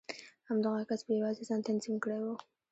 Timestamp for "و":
2.23-2.27